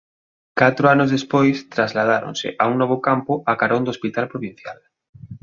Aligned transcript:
Catro 0.61 0.85
anos 0.93 1.09
despois 1.15 1.55
trasladáronse 1.75 2.47
a 2.61 2.63
un 2.71 2.75
novo 2.81 2.97
campo 3.07 3.33
a 3.51 3.53
carón 3.61 3.81
do 3.83 3.93
Hospital 3.95 4.25
Provincial. 4.33 4.79